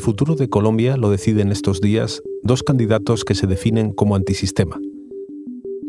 El 0.00 0.04
futuro 0.04 0.34
de 0.34 0.48
Colombia 0.48 0.96
lo 0.96 1.10
deciden 1.10 1.52
estos 1.52 1.82
días 1.82 2.22
dos 2.42 2.62
candidatos 2.62 3.22
que 3.22 3.34
se 3.34 3.46
definen 3.46 3.92
como 3.92 4.16
antisistema. 4.16 4.80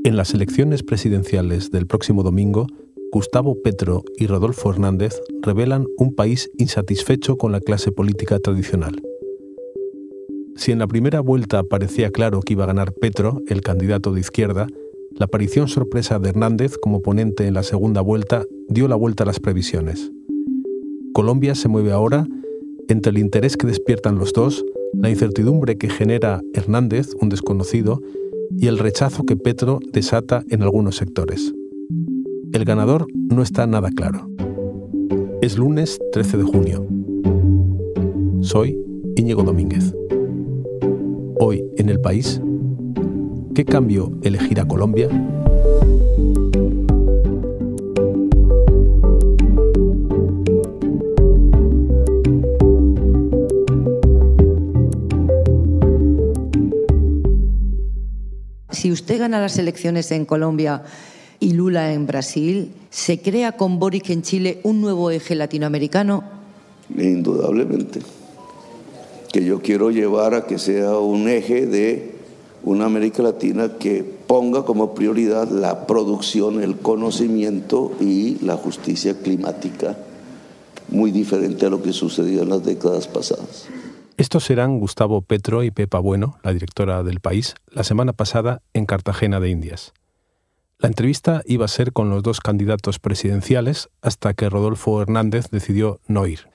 En 0.03 0.17
las 0.17 0.33
elecciones 0.33 0.83
presidenciales 0.83 1.71
del 1.71 1.87
próximo 1.87 2.21
domingo, 2.21 2.67
Gustavo 3.13 3.55
Petro 3.63 4.03
y 4.17 4.27
Rodolfo 4.27 4.69
Hernández 4.69 5.21
revelan 5.41 5.87
un 5.97 6.13
país 6.13 6.51
insatisfecho 6.57 7.37
con 7.37 7.53
la 7.53 7.61
clase 7.61 7.93
política 7.93 8.37
tradicional. 8.39 9.01
Si 10.57 10.73
en 10.73 10.79
la 10.79 10.87
primera 10.87 11.21
vuelta 11.21 11.63
parecía 11.63 12.11
claro 12.11 12.41
que 12.41 12.51
iba 12.51 12.65
a 12.65 12.67
ganar 12.67 12.91
Petro, 12.91 13.41
el 13.47 13.61
candidato 13.61 14.11
de 14.11 14.19
izquierda, 14.19 14.67
la 15.17 15.27
aparición 15.27 15.69
sorpresa 15.69 16.19
de 16.19 16.27
Hernández 16.27 16.77
como 16.77 17.01
ponente 17.01 17.47
en 17.47 17.53
la 17.53 17.63
segunda 17.63 18.01
vuelta 18.01 18.43
dio 18.67 18.89
la 18.89 18.97
vuelta 18.97 19.23
a 19.23 19.27
las 19.27 19.39
previsiones. 19.39 20.11
Colombia 21.13 21.55
se 21.55 21.69
mueve 21.69 21.93
ahora 21.93 22.27
entre 22.91 23.11
el 23.11 23.17
interés 23.17 23.57
que 23.57 23.67
despiertan 23.67 24.17
los 24.17 24.33
dos, 24.33 24.65
la 24.93 25.09
incertidumbre 25.09 25.77
que 25.77 25.89
genera 25.89 26.41
Hernández, 26.53 27.15
un 27.21 27.29
desconocido, 27.29 28.01
y 28.57 28.67
el 28.67 28.77
rechazo 28.77 29.23
que 29.23 29.37
Petro 29.37 29.79
desata 29.93 30.43
en 30.49 30.61
algunos 30.61 30.97
sectores. 30.97 31.53
El 32.51 32.65
ganador 32.65 33.07
no 33.13 33.41
está 33.41 33.65
nada 33.65 33.89
claro. 33.91 34.29
Es 35.41 35.57
lunes 35.57 35.99
13 36.11 36.37
de 36.37 36.43
junio. 36.43 36.85
Soy 38.41 38.77
Íñigo 39.15 39.43
Domínguez. 39.43 39.95
Hoy 41.39 41.63
en 41.77 41.89
el 41.89 42.01
país, 42.01 42.41
¿qué 43.55 43.63
cambio 43.63 44.11
elegirá 44.21 44.67
Colombia? 44.67 45.07
Gana 59.31 59.43
las 59.43 59.57
elecciones 59.57 60.11
en 60.11 60.25
Colombia, 60.25 60.83
y 61.39 61.53
Lula 61.53 61.93
en 61.93 62.05
Brasil, 62.05 62.73
¿se 62.89 63.21
crea 63.21 63.53
con 63.53 63.79
Boric 63.79 64.09
en 64.09 64.23
Chile 64.23 64.59
un 64.63 64.81
nuevo 64.81 65.09
eje 65.09 65.35
latinoamericano? 65.35 66.23
Indudablemente. 66.95 68.01
Que 69.31 69.45
yo 69.45 69.61
quiero 69.61 69.89
llevar 69.89 70.33
a 70.35 70.45
que 70.45 70.59
sea 70.59 70.97
un 70.97 71.29
eje 71.29 71.65
de 71.65 72.11
una 72.63 72.85
América 72.85 73.23
Latina 73.23 73.77
que 73.79 74.03
ponga 74.03 74.65
como 74.65 74.93
prioridad 74.93 75.49
la 75.49 75.87
producción, 75.87 76.61
el 76.61 76.75
conocimiento 76.75 77.93
y 78.01 78.37
la 78.43 78.57
justicia 78.57 79.15
climática, 79.17 79.97
muy 80.89 81.11
diferente 81.11 81.65
a 81.65 81.69
lo 81.69 81.81
que 81.81 81.93
sucedió 81.93 82.41
en 82.41 82.49
las 82.49 82.65
décadas 82.65 83.07
pasadas. 83.07 83.67
Estos 84.17 84.43
serán 84.43 84.79
Gustavo 84.79 85.21
Petro 85.21 85.63
y 85.63 85.71
Pepa 85.71 85.99
Bueno, 85.99 86.37
la 86.43 86.53
directora 86.53 87.03
del 87.03 87.19
país, 87.19 87.55
la 87.67 87.83
semana 87.83 88.13
pasada 88.13 88.61
en 88.73 88.85
Cartagena 88.85 89.39
de 89.39 89.49
Indias. 89.49 89.93
La 90.77 90.87
entrevista 90.87 91.41
iba 91.45 91.65
a 91.65 91.69
ser 91.69 91.93
con 91.93 92.09
los 92.09 92.23
dos 92.23 92.39
candidatos 92.39 92.99
presidenciales 92.99 93.89
hasta 94.01 94.33
que 94.33 94.49
Rodolfo 94.49 95.01
Hernández 95.01 95.49
decidió 95.49 95.99
no 96.07 96.27
ir. 96.27 96.49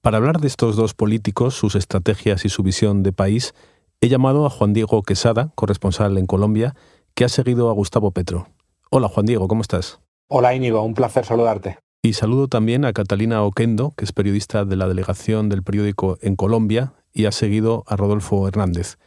Para 0.00 0.18
hablar 0.18 0.40
de 0.40 0.48
estos 0.48 0.76
dos 0.76 0.94
políticos, 0.94 1.54
sus 1.54 1.76
estrategias 1.76 2.44
y 2.44 2.48
su 2.48 2.62
visión 2.62 3.02
de 3.02 3.12
país, 3.12 3.54
he 4.00 4.08
llamado 4.08 4.46
a 4.46 4.50
Juan 4.50 4.72
Diego 4.72 5.02
Quesada, 5.02 5.52
corresponsal 5.54 6.18
en 6.18 6.26
Colombia, 6.26 6.74
que 7.14 7.24
ha 7.24 7.28
seguido 7.28 7.70
a 7.70 7.72
Gustavo 7.72 8.10
Petro. 8.10 8.48
Hola 8.90 9.08
Juan 9.08 9.26
Diego, 9.26 9.48
¿cómo 9.48 9.62
estás? 9.62 10.00
Hola 10.28 10.54
Íñigo, 10.54 10.82
un 10.82 10.94
placer 10.94 11.24
saludarte. 11.24 11.78
Y 12.04 12.14
saludo 12.14 12.48
también 12.48 12.84
a 12.84 12.92
Catalina 12.92 13.44
Oquendo, 13.44 13.94
que 13.96 14.04
es 14.04 14.10
periodista 14.10 14.64
de 14.64 14.74
la 14.74 14.88
delegación 14.88 15.48
del 15.48 15.62
periódico 15.62 16.18
en 16.20 16.34
Colombia 16.34 16.94
y 17.12 17.26
ha 17.26 17.32
seguido 17.32 17.84
a 17.86 17.94
Rodolfo 17.94 18.48
Hernández. 18.48 18.98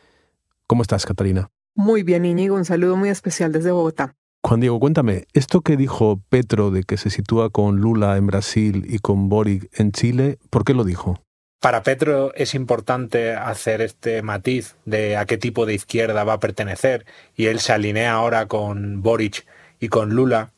¿Cómo 0.65 0.81
estás, 0.81 1.05
Catalina? 1.05 1.49
Muy 1.75 2.03
bien, 2.03 2.23
Íñigo, 2.23 2.55
un 2.55 2.63
saludo 2.63 2.95
muy 2.95 3.09
especial 3.09 3.51
desde 3.51 3.71
Bogotá. 3.71 4.15
Juan 4.45 4.61
Diego, 4.61 4.79
cuéntame, 4.79 5.25
esto 5.33 5.59
que 5.59 5.75
dijo 5.75 6.21
Petro 6.29 6.71
de 6.71 6.83
que 6.83 6.95
se 6.95 7.09
sitúa 7.09 7.49
con 7.49 7.81
Lula 7.81 8.15
en 8.15 8.27
Brasil 8.27 8.85
y 8.87 8.99
con 8.99 9.27
Boric 9.27 9.69
en 9.77 9.91
Chile, 9.91 10.39
¿por 10.49 10.63
qué 10.63 10.73
lo 10.73 10.85
dijo? 10.85 11.21
Para 11.59 11.83
Petro 11.83 12.33
es 12.35 12.55
importante 12.55 13.33
hacer 13.33 13.81
este 13.81 14.21
matiz 14.21 14.77
de 14.85 15.17
a 15.17 15.25
qué 15.25 15.37
tipo 15.37 15.65
de 15.65 15.73
izquierda 15.73 16.23
va 16.23 16.33
a 16.33 16.39
pertenecer 16.39 17.05
y 17.35 17.47
él 17.47 17.59
se 17.59 17.73
alinea 17.73 18.13
ahora 18.13 18.45
con 18.45 19.01
Boric 19.01 19.45
y 19.81 19.89
con 19.89 20.11
Lula 20.11 20.53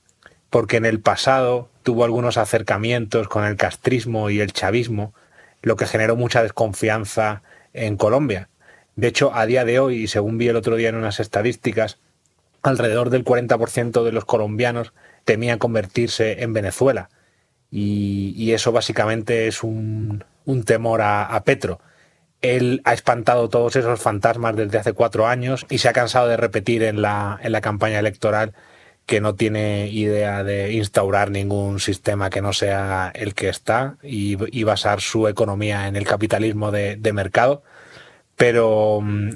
porque 0.49 0.77
en 0.77 0.85
el 0.85 0.99
pasado 0.99 1.69
tuvo 1.87 2.03
algunos 2.03 2.35
acercamientos 2.35 3.29
con 3.29 3.45
el 3.45 3.55
castrismo 3.55 4.29
y 4.29 4.41
el 4.41 4.51
chavismo, 4.51 5.13
lo 5.61 5.77
que 5.77 5.85
generó 5.85 6.17
mucha 6.17 6.43
desconfianza 6.43 7.43
en 7.71 7.95
Colombia. 7.95 8.49
De 8.97 9.07
hecho, 9.07 9.33
a 9.33 9.45
día 9.45 9.63
de 9.63 9.79
hoy, 9.79 10.09
según 10.09 10.37
vi 10.37 10.49
el 10.49 10.57
otro 10.57 10.75
día 10.75 10.89
en 10.89 10.95
unas 10.95 11.21
estadísticas, 11.21 11.97
alrededor 12.61 13.09
del 13.09 13.23
40% 13.23 14.03
de 14.03 14.11
los 14.11 14.25
colombianos 14.25 14.91
temían 15.23 15.59
convertirse 15.59 16.43
en 16.43 16.51
Venezuela. 16.51 17.07
Y, 17.71 18.51
eso 18.51 18.73
básicamente 18.73 19.47
es 19.47 19.63
un, 19.63 20.25
temor 20.65 20.99
a, 21.01 21.41
Petro. 21.45 21.79
Él 22.41 22.81
ha 22.83 22.91
espantado 22.91 23.47
todos 23.47 23.77
esos 23.77 24.01
fantasmas 24.01 24.57
desde 24.57 24.77
hace 24.77 24.91
cuatro 24.91 25.25
años 25.25 25.65
y 25.69 25.77
se 25.77 25.87
ha 25.87 25.93
cansado 25.93 26.27
de 26.27 26.35
repetir 26.35 26.83
en 26.83 27.01
la 27.01 27.61
campaña 27.61 27.99
electoral 27.99 28.53
que 29.07 29.21
no 29.21 29.35
tiene 29.35 29.87
idea 29.87 30.43
de 30.43 30.73
instaurar 30.73 31.31
ningún 31.31 31.79
sistema 31.79 32.29
que 32.29 32.41
no 32.41 32.51
sea 32.51 33.09
el 33.15 33.33
que 33.35 33.47
está 33.47 33.97
y, 34.03 34.35
basar 34.65 34.99
su 34.99 35.29
economía 35.29 35.87
en 35.87 35.95
el 35.95 36.05
capitalismo 36.05 36.71
de, 36.71 37.13
mercado. 37.13 37.63
Pero 38.35 38.99
mm, 39.01 39.29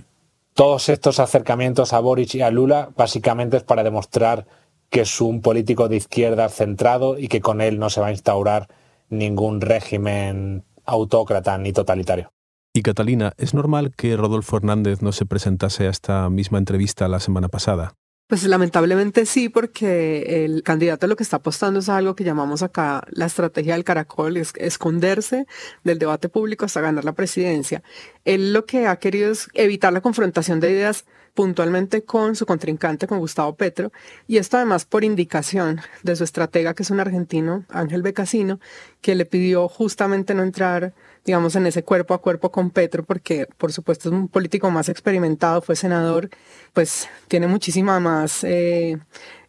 todos 0.54 0.90
estos 0.90 1.22
acercamientos 1.22 1.94
a 1.94 2.02
Boric 2.02 2.36
y 2.36 2.42
a 2.42 2.52
Lula 2.52 2.90
básicamente 2.98 3.56
es 3.56 3.64
para 3.64 3.84
demostrar 3.84 4.46
que 4.90 5.02
es 5.02 5.22
un 5.22 5.42
político 5.42 5.88
de 5.88 5.96
izquierda 5.96 6.50
centrado 6.50 7.18
y 7.18 7.30
que 7.30 7.40
con 7.40 7.62
él 7.62 7.80
no 7.80 7.90
se 7.90 8.02
va 8.02 8.08
a 8.08 8.12
instaurar 8.12 8.68
ningún 9.10 9.62
régimen 9.62 10.66
autócrata 10.84 11.58
ni 11.58 11.72
totalitario. 11.72 12.34
Y 12.74 12.81
Catalina, 12.81 13.31
¿es 13.38 13.54
normal 13.54 13.94
que 13.96 14.18
Rodolfo 14.18 14.58
Hernández 14.58 15.02
no 15.02 15.14
se 15.14 15.26
presentase 15.26 15.88
a 15.88 15.90
esta 15.90 16.30
misma 16.30 16.58
entrevista 16.58 17.08
la 17.08 17.22
semana 17.22 17.48
pasada? 17.48 17.94
Pues 18.31 18.46
lamentablemente 18.46 19.25
sí, 19.25 19.50
porque 19.50 20.46
el 20.46 20.64
candidato 20.64 21.06
lo 21.06 21.18
que 21.18 21.24
está 21.24 21.36
apostando 21.36 21.81
es 21.81 21.90
algo 21.90 22.16
que 22.16 22.24
llamamos 22.24 22.64
acá 22.64 23.03
la 23.09 23.25
estrategia 23.25 23.74
del 23.74 23.84
caracol, 23.84 24.38
es 24.38 24.53
esconderse 24.56 25.47
del 25.84 26.00
debate 26.00 26.30
público 26.30 26.64
hasta 26.64 26.80
ganar 26.80 27.03
la 27.03 27.12
presidencia. 27.12 27.84
Él 28.24 28.53
lo 28.53 28.66
que 28.66 28.88
ha 28.88 28.96
querido 29.00 29.34
es 29.34 29.50
evitar 29.53 29.92
la 29.92 30.00
confrontación 30.00 30.62
de 30.62 30.72
ideas 30.72 31.03
puntualmente 31.34 32.03
con 32.03 32.36
su 32.36 32.46
contrincante, 32.46 33.08
con 33.08 33.19
Gustavo 33.19 33.56
Petro, 33.56 33.92
y 34.28 34.38
esto 34.38 34.58
además 34.58 34.86
por 34.86 35.03
indicación 35.03 35.81
de 36.03 36.16
su 36.16 36.24
estratega, 36.24 36.74
que 36.74 36.84
es 36.84 36.90
un 36.90 37.00
argentino, 37.00 37.66
Ángel 37.69 38.02
Becasino, 38.02 38.59
que 39.02 39.16
le 39.16 39.25
pidió 39.25 39.68
justamente 39.68 40.34
no 40.34 40.44
entrar, 40.44 40.94
digamos, 41.25 41.56
en 41.56 41.68
ese 41.68 41.84
cuerpo 41.84 42.14
a 42.14 42.22
cuerpo 42.22 42.52
con 42.52 42.69
Petro, 42.69 43.03
porque 43.03 43.47
por 43.58 43.72
supuesto 43.72 44.09
es 44.09 44.14
un 44.14 44.28
político 44.28 44.69
más 44.72 44.90
experimentado, 44.90 45.62
fue 45.62 45.75
senador, 45.75 46.30
pues 46.74 47.08
tiene 47.28 47.48
muchísima 47.48 48.00
más 48.00 48.44
eh, 48.44 48.98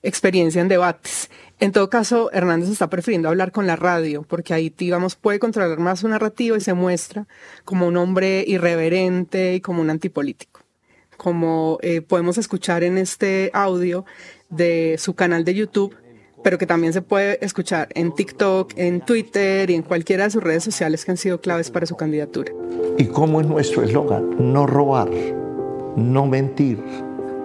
experiencia 0.03 0.61
en 0.61 0.69
debates. 0.69 1.31
En 1.61 1.71
todo 1.71 1.89
caso, 1.91 2.31
Hernández 2.33 2.71
está 2.71 2.91
prefiriendo 2.91 3.29
hablar 3.29 3.53
con 3.53 3.69
la 3.69 3.77
radio, 3.77 4.23
porque 4.25 4.53
ahí, 4.53 4.75
digamos, 4.77 5.15
puede 5.15 5.39
controlar 5.39 5.79
más 5.79 6.01
su 6.01 6.09
narrativa 6.09 6.57
y 6.57 6.61
se 6.61 6.75
muestra 6.75 7.29
como 7.65 7.87
un 7.87 7.97
hombre 7.97 8.45
irreverente 8.47 9.55
y 9.55 9.61
como 9.61 9.81
un 9.81 9.91
antipolítico 9.91 10.52
como 11.17 11.79
eh, 11.83 12.01
podemos 12.01 12.39
escuchar 12.39 12.83
en 12.85 12.99
este 12.99 13.51
audio 13.53 14.05
de 14.51 14.97
su 14.99 15.15
canal 15.15 15.45
de 15.45 15.55
YouTube, 15.55 15.97
pero 16.43 16.59
que 16.59 16.67
también 16.67 16.93
se 16.93 17.03
puede 17.03 17.45
escuchar 17.45 17.89
en 17.95 18.15
TikTok, 18.15 18.73
en 18.77 19.01
Twitter 19.01 19.71
y 19.71 19.75
en 19.75 19.83
cualquiera 19.83 20.25
de 20.25 20.31
sus 20.31 20.43
redes 20.43 20.65
sociales 20.65 21.05
que 21.05 21.13
han 21.13 21.17
sido 21.17 21.41
claves 21.41 21.71
para 21.71 21.87
su 21.87 21.97
candidatura. 21.97 22.53
¿Y 22.99 23.07
cómo 23.07 23.41
es 23.41 23.47
nuestro 23.47 23.83
eslogan? 23.83 24.53
No 24.53 24.67
robar, 24.67 25.11
no 25.97 26.27
mentir, 26.27 26.79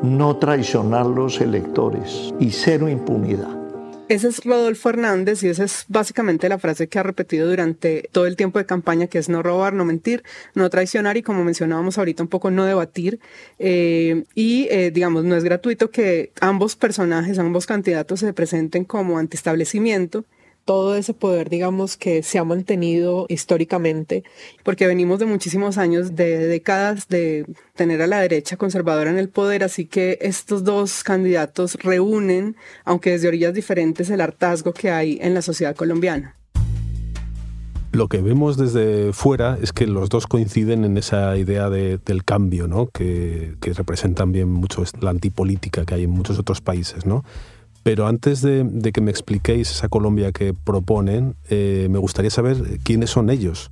no 0.02 0.38
traicionar 0.38 1.06
los 1.06 1.40
electores 1.42 2.34
y 2.40 2.52
cero 2.52 2.90
impunidad. 2.90 3.57
Ese 4.10 4.30
es 4.30 4.46
Rodolfo 4.46 4.90
Hernández 4.90 5.44
y 5.44 5.50
esa 5.50 5.66
es 5.66 5.84
básicamente 5.90 6.48
la 6.48 6.58
frase 6.60 6.88
que 6.88 6.98
ha 6.98 7.04
repetido 7.04 7.50
durante 7.50 8.08
todo 8.14 8.26
el 8.26 8.38
tiempo 8.38 8.58
de 8.58 8.66
campaña, 8.66 9.08
que 9.08 9.18
es 9.18 9.28
no 9.28 9.44
robar, 9.44 9.74
no 9.74 9.84
mentir, 9.84 10.24
no 10.56 10.70
traicionar 10.70 11.18
y 11.18 11.24
como 11.24 11.44
mencionábamos 11.44 11.98
ahorita 11.98 12.24
un 12.24 12.30
poco, 12.30 12.50
no 12.50 12.64
debatir. 12.64 13.20
Eh, 13.60 14.24
y 14.34 14.70
eh, 14.72 14.92
digamos, 14.92 15.26
no 15.26 15.36
es 15.36 15.44
gratuito 15.44 15.92
que 15.92 16.32
ambos 16.40 16.78
personajes, 16.78 17.38
ambos 17.38 17.66
candidatos 17.66 18.22
se 18.22 18.32
presenten 18.32 18.86
como 18.86 19.18
antiestablecimiento 19.18 20.24
todo 20.68 20.98
ese 20.98 21.14
poder, 21.14 21.50
digamos, 21.50 21.96
que 21.96 22.22
se 22.24 22.40
ha 22.40 22.44
mantenido 22.44 23.26
históricamente, 23.30 24.26
porque 24.66 24.86
venimos 24.86 25.18
de 25.18 25.26
muchísimos 25.26 25.78
años, 25.78 26.18
de 26.18 26.46
décadas 26.46 27.08
de 27.08 27.46
tener 27.74 28.02
a 28.02 28.08
la 28.08 28.20
derecha 28.20 28.58
conservadora 28.58 29.10
en 29.10 29.18
el 29.18 29.30
poder, 29.30 29.64
así 29.64 29.86
que 29.86 30.18
estos 30.20 30.66
dos 30.66 31.06
candidatos 31.06 31.76
reúnen, 31.76 32.58
aunque 32.84 33.12
desde 33.12 33.30
orillas 33.30 33.54
diferentes, 33.54 34.10
el 34.10 34.20
hartazgo 34.20 34.74
que 34.74 34.92
hay 34.92 35.18
en 35.22 35.34
la 35.34 35.42
sociedad 35.42 35.74
colombiana. 35.74 36.36
Lo 37.94 38.10
que 38.10 38.22
vemos 38.22 38.58
desde 38.58 39.14
fuera 39.14 39.58
es 39.62 39.72
que 39.72 39.88
los 39.88 40.10
dos 40.10 40.28
coinciden 40.28 40.84
en 40.84 40.98
esa 40.98 41.38
idea 41.38 41.70
del 41.70 42.26
cambio, 42.26 42.68
¿no? 42.68 42.90
que, 42.90 43.56
que 43.62 43.72
representan 43.72 44.34
bien 44.34 44.50
mucho 44.50 44.84
la 45.00 45.12
antipolítica 45.12 45.86
que 45.86 45.96
hay 45.96 46.04
en 46.04 46.10
muchos 46.10 46.38
otros 46.38 46.60
países. 46.60 47.06
¿no? 47.06 47.24
Pero 47.88 48.06
antes 48.06 48.42
de, 48.42 48.92
que 48.94 49.00
me 49.00 49.12
expliquéis 49.12 49.72
esa 49.72 49.88
Colombia 49.88 50.34
que 50.34 50.54
proponen, 50.54 51.38
eh, 51.50 51.88
me 51.90 52.00
gustaría 52.00 52.30
saber 52.30 52.58
quiénes 52.84 53.12
son 53.12 53.30
ellos. 53.30 53.72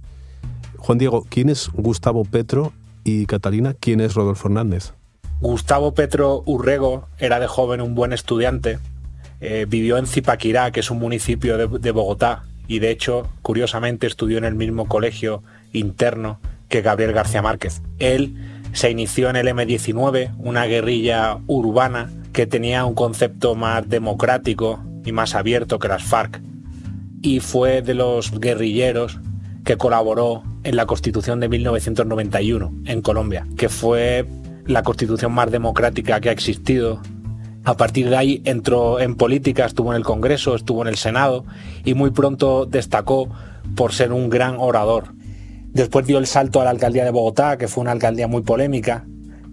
Juan 0.77 0.97
Diego, 0.97 1.25
¿quién 1.27 1.49
es 1.49 1.69
Gustavo 1.73 2.23
Petro 2.23 2.71
y 3.03 3.25
Catalina, 3.25 3.75
quién 3.77 3.99
es 3.99 4.13
Rodolfo 4.13 4.47
Hernández? 4.47 4.93
Gustavo 5.41 5.93
Petro 5.93 6.43
Urrego 6.45 7.09
era 7.19 7.41
de 7.41 7.47
joven 7.47 7.81
un 7.81 7.93
buen 7.93 8.13
estudiante, 8.13 8.79
eh, 9.41 9.65
vivió 9.67 9.97
en 9.97 10.07
Zipaquirá, 10.07 10.71
que 10.71 10.79
es 10.79 10.89
un 10.89 10.99
municipio 10.99 11.57
de, 11.57 11.91
Bogotá, 11.91 12.45
y 12.69 12.79
de 12.79 12.91
hecho, 12.91 13.27
curiosamente, 13.41 14.07
estudió 14.07 14.37
en 14.37 14.45
el 14.45 14.55
mismo 14.55 14.87
colegio 14.87 15.43
interno 15.73 16.39
que 16.69 16.81
Gabriel 16.81 17.11
García 17.11 17.41
Márquez. 17.41 17.81
Él 17.99 18.37
se 18.71 18.89
inició 18.89 19.29
en 19.29 19.35
el 19.35 19.49
M19, 19.49 20.35
una 20.37 20.63
guerrilla 20.67 21.39
urbana 21.47 22.09
que 22.35 22.45
tenía 22.45 22.83
un 22.83 22.95
concepto 22.95 23.55
más 23.55 23.87
democrático 23.87 24.83
y 25.05 25.13
más 25.13 25.35
abierto 25.35 25.79
que 25.79 25.87
las 25.87 26.03
FARC, 26.03 26.41
y 27.21 27.39
fue 27.39 27.81
de 27.81 27.93
los 27.93 28.37
guerrilleros 28.37 29.21
que 29.63 29.77
colaboró 29.77 30.43
en 30.65 30.75
la 30.75 30.85
Constitución 30.85 31.39
de 31.39 31.47
1991 31.47 32.73
en 32.87 33.01
Colombia, 33.01 33.47
que 33.55 33.69
fue 33.69 34.25
la 34.65 34.83
constitución 34.83 35.31
más 35.31 35.49
democrática 35.49 36.19
que 36.19 36.27
ha 36.27 36.33
existido 36.33 36.99
a 37.63 37.77
partir 37.77 38.09
de 38.09 38.17
ahí 38.17 38.41
entró 38.43 38.99
en 38.99 39.15
política, 39.15 39.65
estuvo 39.65 39.91
en 39.93 39.97
el 39.97 40.03
Congreso, 40.03 40.55
estuvo 40.55 40.81
en 40.81 40.89
el 40.89 40.97
Senado 40.97 41.45
y 41.85 41.93
muy 41.93 42.11
pronto 42.11 42.65
destacó 42.65 43.29
por 43.77 43.93
ser 43.93 44.11
un 44.11 44.29
gran 44.29 44.57
orador. 44.59 45.13
Después 45.71 46.05
dio 46.05 46.17
el 46.17 46.27
salto 46.27 46.59
a 46.59 46.65
la 46.65 46.71
alcaldía 46.71 47.05
de 47.05 47.11
Bogotá, 47.11 47.57
que 47.57 47.69
fue 47.69 47.81
una 47.81 47.91
alcaldía 47.91 48.27
muy 48.27 48.41
polémica, 48.41 49.05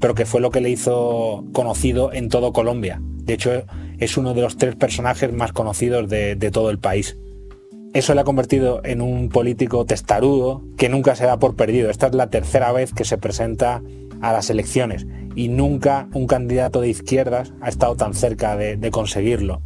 pero 0.03 0.17
que 0.17 0.27
fue 0.27 0.41
lo 0.41 0.51
que 0.51 0.61
le 0.61 0.69
hizo 0.69 1.45
conocido 1.53 2.13
en 2.13 2.29
todo 2.29 2.53
Colombia. 2.53 3.01
De 3.01 3.35
hecho, 3.35 3.53
es 4.01 4.17
uno 4.17 4.35
de 4.35 4.43
los 4.43 4.57
tres 4.57 4.75
personajes 4.75 5.33
más 5.33 5.53
conocidos 5.53 6.09
de, 6.09 6.51
todo 6.53 6.71
el 6.71 6.81
país. 6.81 7.17
Eso 7.93 8.13
le 8.13 8.21
ha 8.21 8.25
convertido 8.25 8.81
en 8.85 9.01
un 9.01 9.29
político 9.29 9.85
testarudo 9.85 10.65
que 10.77 10.89
nunca 10.89 11.15
se 11.15 11.25
da 11.25 11.39
por 11.39 11.55
perdido. 11.55 11.89
Esta 11.89 12.09
es 12.09 12.15
la 12.15 12.31
tercera 12.31 12.73
vez 12.73 12.93
que 12.93 13.05
se 13.05 13.17
presenta 13.17 13.81
a 14.21 14.33
las 14.33 14.51
elecciones 14.51 15.07
y 15.37 15.47
nunca 15.47 16.09
un 16.15 16.27
candidato 16.27 16.81
de 16.81 16.89
izquierdas 16.89 17.53
ha 17.61 17.69
estado 17.69 17.95
tan 17.95 18.13
cerca 18.15 18.57
de, 18.57 18.91
conseguirlo. 18.91 19.63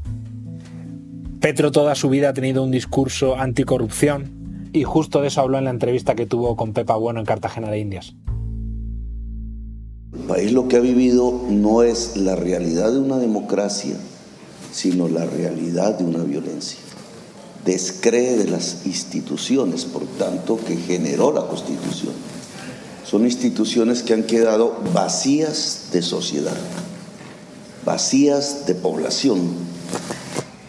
Petro 1.41 1.73
toda 1.73 1.95
su 1.95 2.11
vida 2.11 2.29
ha 2.29 2.35
tenido 2.35 2.63
un 2.63 2.73
discurso 2.73 3.37
anticorrupción 3.39 4.69
y 4.75 4.85
justo 4.85 5.23
de 5.23 5.29
eso 5.29 5.41
habló 5.41 5.57
en 5.57 5.65
la 5.65 5.71
entrevista 5.71 6.15
que 6.15 6.27
tuvo 6.27 6.57
con 6.57 6.75
Pepa 6.75 6.97
Bueno 6.97 7.21
en 7.21 7.27
Cartagena 7.27 7.71
de 7.71 7.79
Indias. 7.79 8.15
El 10.19 10.27
país 10.27 10.53
lo 10.53 10.69
que 10.69 10.77
ha 10.77 10.81
vivido 10.81 11.43
no 11.49 11.83
es 11.83 12.17
la 12.17 12.37
realidad 12.37 12.93
de 12.93 12.99
una 12.99 13.19
democracia, 13.19 13.97
sino 14.73 15.09
la 15.09 15.25
realidad 15.25 15.99
de 15.99 16.05
una 16.05 16.25
violencia. 16.25 16.79
Descree 17.65 18.37
de 18.37 18.51
las 18.51 18.87
instituciones, 18.87 19.85
por 19.85 20.05
tanto, 20.19 20.59
que 20.65 20.77
generó 20.77 21.33
la 21.33 21.47
Constitución 21.47 22.13
son 23.07 23.25
instituciones 23.25 24.03
que 24.03 24.15
han 24.15 24.25
quedado 24.25 24.77
vacías 24.93 25.91
de 25.93 26.03
sociedad, 26.03 26.57
vacías 27.85 28.67
de 28.67 28.75
población. 28.75 29.43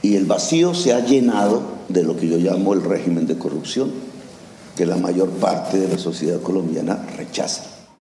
Y 0.04 0.16
el 0.16 0.26
vacío 0.26 0.76
se 0.76 0.94
ha 0.94 1.00
llenado 1.00 1.64
de 1.90 2.04
lo 2.04 2.16
que 2.16 2.28
yo 2.28 2.38
llamo 2.38 2.76
el 2.76 2.84
régimen 2.84 3.26
de 3.26 3.40
corrupción, 3.40 3.92
que 4.76 4.86
la 4.86 4.98
mayor 4.98 5.30
parte 5.30 5.80
de 5.80 5.88
la 5.88 5.98
sociedad 5.98 6.40
colombiana 6.40 7.04
rechaza. 7.18 7.64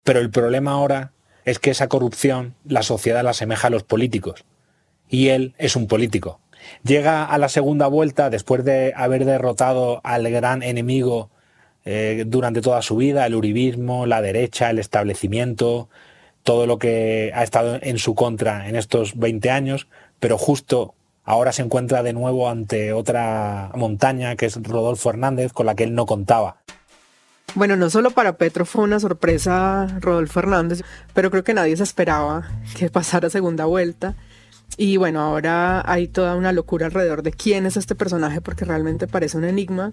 Pero 0.04 0.20
el 0.20 0.30
problema 0.30 0.72
ahora 0.72 1.14
es 1.44 1.58
que 1.58 1.70
esa 1.70 1.88
corrupción 1.88 2.54
la 2.64 2.82
sociedad 2.82 3.24
la 3.24 3.30
asemeja 3.30 3.68
a 3.68 3.70
los 3.70 3.82
políticos. 3.82 4.44
Y 5.08 5.28
él 5.28 5.54
es 5.58 5.76
un 5.76 5.86
político. 5.86 6.40
Llega 6.84 7.24
a 7.24 7.38
la 7.38 7.48
segunda 7.48 7.86
vuelta 7.86 8.30
después 8.30 8.64
de 8.64 8.92
haber 8.94 9.24
derrotado 9.24 10.00
al 10.04 10.30
gran 10.30 10.62
enemigo 10.62 11.30
eh, 11.84 12.24
durante 12.26 12.60
toda 12.60 12.82
su 12.82 12.96
vida, 12.96 13.26
el 13.26 13.34
uribismo, 13.34 14.06
la 14.06 14.20
derecha, 14.20 14.70
el 14.70 14.78
establecimiento, 14.78 15.88
todo 16.42 16.66
lo 16.66 16.78
que 16.78 17.32
ha 17.34 17.42
estado 17.42 17.78
en 17.82 17.98
su 17.98 18.14
contra 18.14 18.68
en 18.68 18.76
estos 18.76 19.18
20 19.18 19.50
años, 19.50 19.88
pero 20.18 20.38
justo 20.38 20.94
ahora 21.24 21.52
se 21.52 21.62
encuentra 21.62 22.02
de 22.02 22.12
nuevo 22.12 22.48
ante 22.48 22.92
otra 22.92 23.70
montaña 23.74 24.36
que 24.36 24.46
es 24.46 24.62
Rodolfo 24.62 25.10
Hernández, 25.10 25.52
con 25.52 25.66
la 25.66 25.74
que 25.74 25.84
él 25.84 25.94
no 25.94 26.06
contaba. 26.06 26.59
Bueno, 27.54 27.76
no 27.76 27.90
solo 27.90 28.10
para 28.12 28.36
Petro 28.36 28.64
fue 28.64 28.84
una 28.84 29.00
sorpresa 29.00 29.86
Rodolfo 30.00 30.38
Hernández, 30.38 30.82
pero 31.14 31.30
creo 31.30 31.42
que 31.42 31.54
nadie 31.54 31.76
se 31.76 31.82
esperaba 31.82 32.48
que 32.76 32.90
pasara 32.90 33.28
segunda 33.28 33.64
vuelta. 33.64 34.14
Y 34.76 34.96
bueno, 34.96 35.20
ahora 35.20 35.82
hay 35.90 36.06
toda 36.06 36.36
una 36.36 36.52
locura 36.52 36.86
alrededor 36.86 37.22
de 37.22 37.32
quién 37.32 37.66
es 37.66 37.76
este 37.76 37.94
personaje 37.94 38.40
porque 38.40 38.64
realmente 38.64 39.08
parece 39.08 39.36
un 39.36 39.44
enigma. 39.44 39.92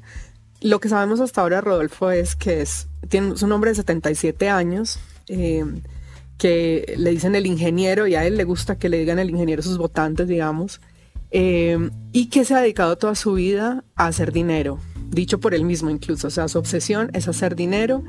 Lo 0.62 0.80
que 0.80 0.88
sabemos 0.88 1.20
hasta 1.20 1.42
ahora, 1.42 1.62
Rodolfo, 1.62 2.12
es 2.12 2.36
que 2.36 2.62
es, 2.62 2.88
tiene 3.10 3.34
un 3.42 3.52
hombre 3.52 3.72
de 3.72 3.76
77 3.76 4.50
años, 4.50 5.00
eh, 5.28 5.66
que 6.38 6.94
le 6.98 7.10
dicen 7.10 7.36
el 7.36 7.48
ingeniero 7.48 8.06
y 8.08 8.16
a 8.16 8.26
él 8.26 8.38
le 8.38 8.44
gusta 8.44 8.78
que 8.78 8.90
le 8.90 9.00
digan 9.00 9.20
el 9.20 9.32
ingeniero 9.32 9.64
sus 9.64 9.78
votantes, 9.78 10.28
digamos, 10.28 10.80
eh, 11.32 11.90
y 12.12 12.30
que 12.30 12.46
se 12.46 12.54
ha 12.54 12.62
dedicado 12.62 12.98
toda 12.98 13.16
su 13.16 13.34
vida 13.34 13.84
a 13.96 14.08
hacer 14.08 14.32
dinero, 14.32 14.80
dicho 15.10 15.40
por 15.40 15.54
él 15.54 15.64
mismo 15.64 15.90
incluso, 15.90 16.28
o 16.28 16.32
sea, 16.32 16.48
su 16.48 16.60
obsesión 16.60 17.10
es 17.14 17.28
hacer 17.28 17.56
dinero 17.56 18.04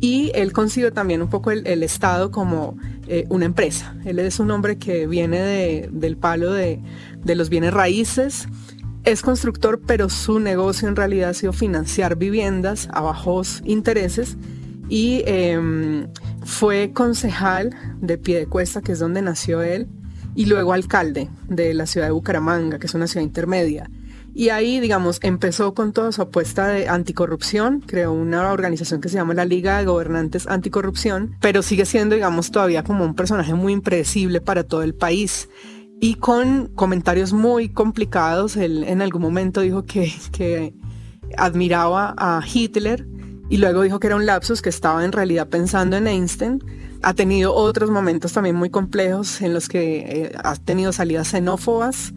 y 0.00 0.32
él 0.34 0.52
concibe 0.52 0.90
también 0.90 1.22
un 1.22 1.30
poco 1.30 1.50
el, 1.50 1.82
Estado 1.82 2.30
como 2.30 2.76
eh, 3.08 3.24
una 3.30 3.46
empresa. 3.46 3.96
Él 4.04 4.18
es 4.18 4.38
un 4.38 4.50
hombre 4.50 4.76
que 4.76 5.06
viene 5.06 5.88
del 5.90 6.16
palo 6.16 6.52
de, 6.52 6.80
los 7.24 7.48
bienes 7.48 7.72
raíces, 7.72 8.46
es 9.04 9.22
constructor, 9.22 9.80
pero 9.86 10.08
su 10.08 10.40
negocio 10.40 10.88
en 10.88 10.96
realidad 10.96 11.30
ha 11.30 11.34
sido 11.34 11.52
financiar 11.52 12.16
viviendas 12.16 12.88
a 12.92 13.00
bajos 13.00 13.62
intereses 13.64 14.36
y 14.88 15.22
em, 15.26 16.08
fue 16.44 16.92
concejal 16.92 17.74
de 18.00 18.18
Piedecuesta, 18.18 18.82
que 18.82 18.92
es 18.92 18.98
donde 18.98 19.22
nació 19.22 19.62
él, 19.62 19.88
y 20.34 20.46
luego 20.46 20.72
alcalde 20.72 21.30
de 21.48 21.74
la 21.74 21.86
ciudad 21.86 22.08
de 22.08 22.12
Bucaramanga, 22.12 22.78
que 22.78 22.86
es 22.86 22.94
una 22.94 23.06
ciudad 23.06 23.24
intermedia. 23.24 23.90
Y 24.36 24.48
ahí, 24.48 24.80
digamos, 24.80 25.20
empezó 25.22 25.74
con 25.74 25.92
toda 25.92 26.10
su 26.10 26.20
apuesta 26.20 26.66
de 26.66 26.88
anticorrupción, 26.88 27.80
creó 27.80 28.12
una 28.12 28.50
organización 28.50 29.00
que 29.00 29.08
se 29.08 29.14
llama 29.14 29.32
la 29.32 29.44
Liga 29.44 29.78
de 29.78 29.84
Gobernantes 29.84 30.48
Anticorrupción, 30.48 31.36
pero 31.40 31.62
sigue 31.62 31.86
siendo, 31.86 32.16
digamos, 32.16 32.50
todavía 32.50 32.82
como 32.82 33.04
un 33.04 33.14
personaje 33.14 33.54
muy 33.54 33.72
impredecible 33.72 34.40
para 34.40 34.64
todo 34.64 34.82
el 34.82 34.94
país 34.94 35.48
y 36.00 36.16
con 36.16 36.66
comentarios 36.74 37.32
muy 37.32 37.68
complicados. 37.68 38.56
Él 38.56 38.82
en 38.88 39.02
algún 39.02 39.22
momento 39.22 39.60
dijo 39.60 39.84
que, 39.84 40.12
que 40.32 40.74
admiraba 41.38 42.12
a 42.18 42.42
Hitler 42.44 43.06
y 43.48 43.58
luego 43.58 43.82
dijo 43.82 44.00
que 44.00 44.08
era 44.08 44.16
un 44.16 44.26
lapsus, 44.26 44.62
que 44.62 44.68
estaba 44.70 45.04
en 45.04 45.12
realidad 45.12 45.48
pensando 45.48 45.96
en 45.96 46.08
Einstein. 46.08 46.62
Ha 47.02 47.14
tenido 47.14 47.54
otros 47.54 47.88
momentos 47.90 48.32
también 48.32 48.56
muy 48.56 48.70
complejos 48.70 49.42
en 49.42 49.54
los 49.54 49.68
que 49.68 49.98
eh, 49.98 50.32
ha 50.42 50.56
tenido 50.56 50.92
salidas 50.92 51.28
xenófobas, 51.28 52.14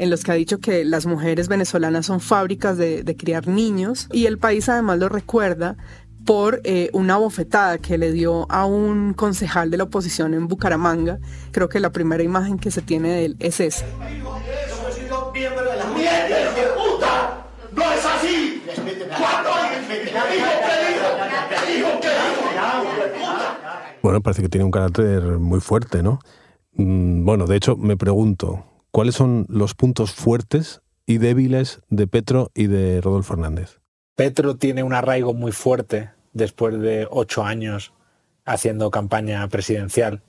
en 0.00 0.08
los 0.08 0.24
que 0.24 0.32
ha 0.32 0.34
dicho 0.34 0.60
que 0.60 0.84
las 0.84 1.04
mujeres 1.04 1.46
venezolanas 1.48 2.06
son 2.06 2.20
fábricas 2.20 2.78
de, 2.78 3.02
de 3.02 3.16
criar 3.16 3.46
niños 3.46 4.08
y 4.12 4.24
el 4.24 4.38
país 4.38 4.68
además 4.68 4.98
lo 4.98 5.10
recuerda 5.10 5.76
por 6.24 6.62
eh, 6.64 6.88
una 6.94 7.18
bofetada 7.18 7.76
que 7.78 7.98
le 7.98 8.10
dio 8.12 8.50
a 8.50 8.64
un 8.64 9.12
concejal 9.12 9.70
de 9.70 9.76
la 9.76 9.84
oposición 9.84 10.32
en 10.32 10.48
Bucaramanga. 10.48 11.18
Creo 11.50 11.68
que 11.68 11.80
la 11.80 11.90
primera 11.90 12.22
imagen 12.22 12.58
que 12.58 12.70
se 12.70 12.80
tiene 12.80 13.10
de 13.10 13.24
él 13.26 13.36
es 13.40 13.60
esa. 13.60 13.84
Bueno, 24.02 24.22
parece 24.22 24.42
que 24.42 24.48
tiene 24.48 24.64
un 24.64 24.70
carácter 24.70 25.22
muy 25.38 25.60
fuerte, 25.60 26.02
¿no? 26.02 26.20
Mm, 26.74 27.24
bueno, 27.26 27.46
de 27.46 27.56
hecho, 27.56 27.76
me 27.76 27.98
pregunto, 27.98 28.64
¿cuáles 28.90 29.14
son 29.14 29.46
los 29.48 29.74
puntos 29.74 30.12
fuertes 30.12 30.82
y 31.06 31.18
débiles 31.18 31.80
de 31.88 32.06
Petro 32.06 32.50
y 32.54 32.66
de 32.66 33.00
Rodolfo 33.00 33.34
Hernández? 33.34 33.80
Petro 34.16 34.56
tiene 34.56 34.82
un 34.82 34.94
arraigo 34.94 35.34
muy 35.34 35.52
fuerte 35.52 36.10
después 36.32 36.78
de 36.80 37.06
ocho 37.10 37.44
años 37.44 37.92
haciendo 38.44 38.90
campaña 38.90 39.46
presidencial. 39.48 40.22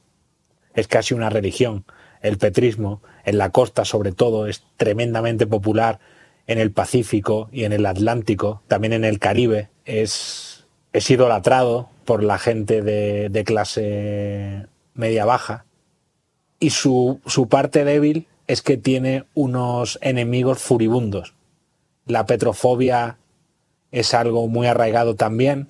Es 0.73 0.87
casi 0.87 1.13
una 1.13 1.29
religión. 1.29 1.85
El 2.21 2.37
petrismo, 2.37 3.01
en 3.25 3.37
la 3.37 3.49
costa 3.49 3.83
sobre 3.83 4.11
todo, 4.11 4.47
es 4.47 4.63
tremendamente 4.77 5.47
popular 5.47 5.99
en 6.47 6.59
el 6.59 6.71
Pacífico 6.71 7.49
y 7.51 7.63
en 7.63 7.73
el 7.73 7.85
Atlántico, 7.85 8.63
también 8.67 8.93
en 8.93 9.05
el 9.05 9.19
Caribe. 9.19 9.69
Es, 9.85 10.67
es 10.93 11.09
idolatrado 11.09 11.89
por 12.05 12.23
la 12.23 12.37
gente 12.37 12.81
de, 12.81 13.29
de 13.29 13.43
clase 13.43 14.67
media-baja. 14.93 15.65
Y 16.59 16.69
su, 16.69 17.19
su 17.25 17.47
parte 17.47 17.83
débil 17.83 18.27
es 18.47 18.61
que 18.61 18.77
tiene 18.77 19.25
unos 19.33 19.99
enemigos 20.01 20.59
furibundos. 20.59 21.33
La 22.05 22.25
petrofobia 22.25 23.17
es 23.91 24.13
algo 24.13 24.47
muy 24.47 24.67
arraigado 24.67 25.15
también. 25.15 25.67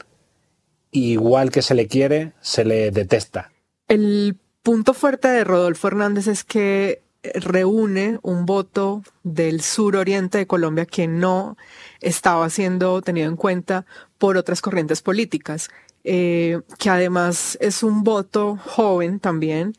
igual 0.94 1.52
que 1.52 1.62
se 1.62 1.74
le 1.74 1.88
quiere, 1.88 2.34
se 2.42 2.66
le 2.66 2.92
detesta. 2.92 3.50
El 3.88 4.36
punto 4.62 4.94
fuerte 4.94 5.30
de 5.30 5.46
Rodolfo 5.46 5.88
Hernández 5.88 6.28
es 6.28 6.44
que 6.44 7.02
reúne 7.36 8.20
un 8.24 8.46
voto 8.46 9.04
del 9.24 9.62
suroriente 9.62 10.40
de 10.40 10.48
Colombia 10.48 10.86
que 10.86 11.08
no 11.08 11.58
estaba 12.00 12.50
siendo 12.50 13.02
tenido 13.02 13.30
en 13.30 13.36
cuenta 13.36 13.86
por 14.18 14.38
otras 14.38 14.62
corrientes 14.62 15.02
políticas, 15.02 15.70
eh, 16.04 16.62
que 16.80 16.90
además 16.90 17.58
es 17.62 17.84
un 17.84 18.04
voto 18.04 18.58
joven 18.58 19.20
también, 19.20 19.74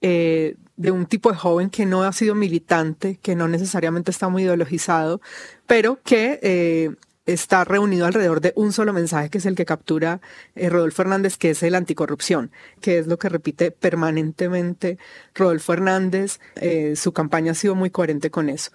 eh, 0.00 0.56
de 0.76 0.90
un 0.90 1.06
tipo 1.06 1.30
de 1.30 1.38
joven 1.38 1.70
que 1.70 1.86
no 1.86 2.02
ha 2.02 2.12
sido 2.12 2.34
militante, 2.34 3.18
que 3.22 3.34
no 3.34 3.48
necesariamente 3.48 4.10
está 4.10 4.28
muy 4.28 4.42
ideologizado, 4.42 5.20
pero 5.66 6.00
que 6.02 6.38
eh, 6.42 6.94
está 7.24 7.64
reunido 7.64 8.06
alrededor 8.06 8.40
de 8.40 8.52
un 8.56 8.72
solo 8.72 8.92
mensaje, 8.92 9.30
que 9.30 9.38
es 9.38 9.46
el 9.46 9.54
que 9.54 9.64
captura 9.64 10.20
eh, 10.54 10.68
Rodolfo 10.68 11.02
Hernández, 11.02 11.38
que 11.38 11.50
es 11.50 11.62
el 11.62 11.74
anticorrupción, 11.74 12.50
que 12.80 12.98
es 12.98 13.06
lo 13.06 13.18
que 13.18 13.28
repite 13.28 13.70
permanentemente 13.70 14.98
Rodolfo 15.34 15.72
Hernández. 15.72 16.40
Eh, 16.56 16.94
su 16.96 17.12
campaña 17.12 17.52
ha 17.52 17.54
sido 17.54 17.74
muy 17.74 17.90
coherente 17.90 18.30
con 18.30 18.48
eso. 18.48 18.70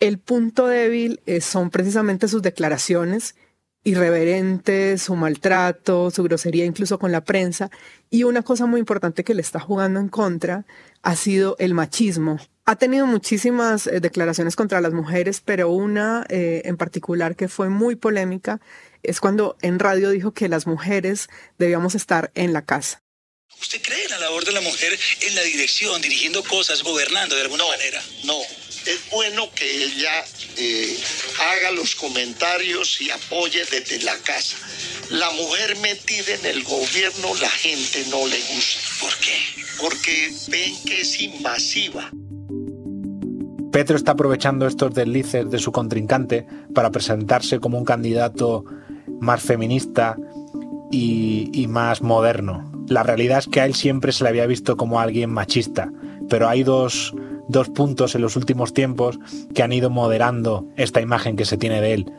El 0.00 0.18
punto 0.18 0.66
débil 0.66 1.20
son 1.40 1.70
precisamente 1.70 2.26
sus 2.26 2.42
declaraciones 2.42 3.36
irreverentes, 3.84 5.02
su 5.02 5.14
maltrato, 5.14 6.10
su 6.10 6.22
grosería 6.22 6.64
incluso 6.64 6.98
con 6.98 7.12
la 7.12 7.22
prensa. 7.22 7.70
Y 8.10 8.24
una 8.24 8.42
cosa 8.42 8.66
muy 8.66 8.80
importante 8.80 9.24
que 9.24 9.34
le 9.34 9.42
está 9.42 9.60
jugando 9.60 10.00
en 10.00 10.08
contra 10.08 10.64
ha 11.02 11.16
sido 11.16 11.56
el 11.58 11.74
machismo. 11.74 12.40
Ha 12.64 12.76
tenido 12.76 13.06
muchísimas 13.06 13.86
eh, 13.86 14.00
declaraciones 14.00 14.56
contra 14.56 14.80
las 14.80 14.94
mujeres, 14.94 15.42
pero 15.44 15.68
una 15.68 16.24
eh, 16.30 16.62
en 16.64 16.78
particular 16.78 17.36
que 17.36 17.48
fue 17.48 17.68
muy 17.68 17.94
polémica 17.94 18.60
es 19.02 19.20
cuando 19.20 19.56
en 19.60 19.78
radio 19.78 20.10
dijo 20.10 20.32
que 20.32 20.48
las 20.48 20.66
mujeres 20.66 21.28
debíamos 21.58 21.94
estar 21.94 22.32
en 22.34 22.54
la 22.54 22.62
casa. 22.62 23.02
¿Usted 23.60 23.82
cree 23.82 24.04
en 24.04 24.10
la 24.10 24.18
labor 24.18 24.44
de 24.44 24.52
la 24.52 24.62
mujer 24.62 24.98
en 25.20 25.34
la 25.34 25.42
dirección, 25.42 26.00
dirigiendo 26.00 26.42
cosas, 26.42 26.82
gobernando 26.82 27.36
de 27.36 27.42
alguna 27.42 27.64
manera? 27.66 28.02
No, 28.24 28.40
es 28.40 29.10
bueno 29.10 29.50
que 29.54 29.84
ella 29.84 30.24
eh, 30.56 30.98
haga 31.40 31.70
los 31.72 31.94
comentarios 31.94 33.00
y 33.00 33.10
apoye 33.10 33.64
desde 33.70 34.02
la 34.04 34.16
casa. 34.18 34.56
La 35.10 35.30
mujer 35.30 35.76
metida 35.78 36.34
en 36.34 36.46
el 36.46 36.64
gobierno, 36.64 37.34
la 37.40 37.48
gente 37.48 38.04
no 38.10 38.26
le 38.26 38.38
gusta. 38.38 38.80
¿Por 39.00 39.14
qué? 39.18 39.38
Porque 39.80 40.32
ven 40.48 40.74
que 40.84 41.00
es 41.00 41.20
invasiva. 41.20 42.10
Petro 43.72 43.96
está 43.96 44.12
aprovechando 44.12 44.66
estos 44.66 44.94
deslices 44.94 45.50
de 45.50 45.58
su 45.58 45.72
contrincante 45.72 46.46
para 46.74 46.90
presentarse 46.90 47.58
como 47.58 47.76
un 47.76 47.84
candidato 47.84 48.64
más 49.20 49.42
feminista 49.42 50.16
y, 50.92 51.50
y, 51.52 51.66
más 51.66 52.00
moderno. 52.00 52.70
La 52.88 53.02
realidad 53.02 53.38
es 53.38 53.48
que 53.48 53.60
a 53.60 53.66
él 53.66 53.74
siempre 53.74 54.12
se 54.12 54.22
le 54.22 54.30
había 54.30 54.46
visto 54.46 54.76
como 54.76 55.00
alguien 55.00 55.30
machista, 55.30 55.90
pero 56.28 56.48
hay 56.48 56.62
dos, 56.62 57.14
dos 57.48 57.68
puntos 57.68 58.14
en 58.14 58.22
los 58.22 58.36
últimos 58.36 58.72
tiempos 58.72 59.18
que 59.54 59.62
han 59.62 59.72
ido 59.72 59.90
moderando 59.90 60.66
esta 60.76 61.00
imagen 61.00 61.36
que 61.36 61.44
se 61.44 61.56
tiene 61.56 61.80
de 61.80 61.94
él. 61.94 62.12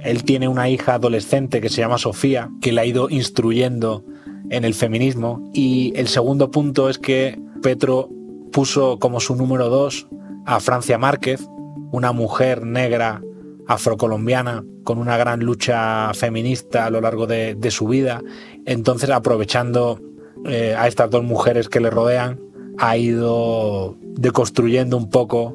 Él 0.00 0.24
tiene 0.24 0.48
una 0.48 0.68
hija 0.68 0.94
adolescente 0.94 1.60
que 1.60 1.68
se 1.68 1.82
llama 1.82 1.98
Sofía, 1.98 2.50
que 2.60 2.72
le 2.72 2.80
ha 2.80 2.86
ido 2.86 3.10
instruyendo 3.10 4.04
en 4.48 4.64
el 4.64 4.74
feminismo. 4.74 5.50
Y 5.52 5.92
el 5.96 6.08
segundo 6.08 6.50
punto 6.50 6.88
es 6.88 6.98
que 6.98 7.38
Petro 7.62 8.08
puso 8.52 8.98
como 8.98 9.20
su 9.20 9.36
número 9.36 9.68
dos 9.68 10.08
a 10.46 10.60
Francia 10.60 10.98
Márquez, 10.98 11.46
una 11.92 12.12
mujer 12.12 12.64
negra 12.64 13.22
afrocolombiana 13.66 14.64
con 14.84 14.98
una 14.98 15.16
gran 15.16 15.40
lucha 15.40 16.12
feminista 16.14 16.86
a 16.86 16.90
lo 16.90 17.00
largo 17.00 17.26
de, 17.26 17.54
de 17.54 17.70
su 17.70 17.86
vida. 17.86 18.22
Entonces, 18.64 19.10
aprovechando 19.10 20.00
eh, 20.46 20.74
a 20.76 20.88
estas 20.88 21.10
dos 21.10 21.22
mujeres 21.22 21.68
que 21.68 21.80
le 21.80 21.90
rodean, 21.90 22.40
ha 22.80 22.96
ido 22.96 23.94
deconstruyendo 24.00 24.96
un 24.96 25.10
poco 25.10 25.54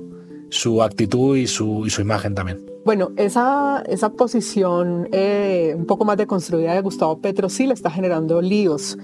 su 0.49 0.83
actitud 0.83 1.35
y 1.35 1.47
su, 1.47 1.87
imagen 1.99 2.35
también. 2.35 2.63
Bueno, 2.85 3.11
esa, 3.17 3.83
esa 3.87 4.11
posición 4.11 5.09
eh, 5.11 5.73
un 5.75 5.87
poco 5.87 6.05
más 6.05 6.17
deconstruida 6.17 6.73
de 6.73 6.81
Gustavo 6.81 7.19
Petro 7.19 7.49
sí 7.49 7.65
le 7.65 7.73
está 7.73 7.89
generando 7.89 8.41
líos 8.41 8.95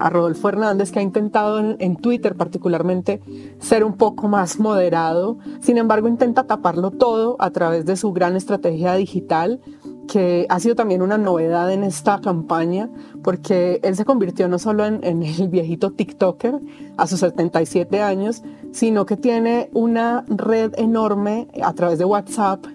a 0.00 0.10
Rodolfo 0.10 0.48
Hernández, 0.48 0.90
que 0.90 0.98
ha 0.98 1.02
intentado 1.02 1.60
en, 1.60 1.76
en, 1.78 1.96
Twitter 1.96 2.34
particularmente 2.34 3.20
ser 3.60 3.84
un 3.84 3.96
poco 3.96 4.28
más 4.28 4.58
moderado. 4.58 5.38
Sin 5.60 5.78
embargo, 5.78 6.08
intenta 6.08 6.44
taparlo 6.44 6.90
todo 6.90 7.36
a 7.38 7.50
través 7.50 7.84
de 7.84 7.96
su 7.96 8.12
gran 8.12 8.36
estrategia 8.36 8.94
digital, 8.94 9.60
que 10.08 10.46
ha 10.48 10.58
sido 10.58 10.74
también 10.74 11.02
una 11.02 11.18
novedad 11.18 11.72
en 11.72 11.84
esta 11.84 12.20
campaña, 12.20 12.90
porque 13.22 13.80
él 13.84 13.94
se 13.94 14.04
convirtió 14.04 14.48
no 14.48 14.58
solo 14.58 14.84
en, 14.84 15.22
el 15.22 15.48
viejito 15.48 15.92
TikToker 15.92 16.58
a 16.96 17.06
sus 17.06 17.20
77 17.20 18.02
años, 18.02 18.42
sino 18.72 19.06
que 19.06 19.16
tiene 19.16 19.70
una 19.72 20.24
red 20.28 20.72
enorme 20.76 21.46
a 21.62 21.72
través 21.74 21.98
de 21.98 22.04
WhatsApp 22.04 22.66